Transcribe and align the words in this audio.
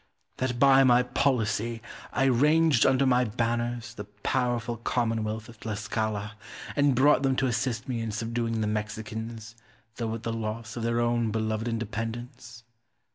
That 0.37 0.57
by 0.57 0.83
my 0.83 1.03
policy 1.03 1.79
I 2.11 2.23
ranged 2.23 2.87
under 2.87 3.05
my 3.05 3.23
banners 3.23 3.93
the 3.93 4.05
powerful 4.05 4.77
commonwealth 4.77 5.47
of 5.47 5.59
Tlascala, 5.59 6.31
and 6.75 6.95
brought 6.95 7.21
them 7.21 7.35
to 7.35 7.45
assist 7.45 7.87
me 7.87 8.01
in 8.01 8.09
subduing 8.11 8.61
the 8.61 8.67
Mexicans, 8.67 9.53
though 9.97 10.07
with 10.07 10.23
the 10.23 10.33
loss 10.33 10.75
of 10.75 10.81
their 10.81 10.99
own 10.99 11.29
beloved 11.29 11.67
independence? 11.67 12.63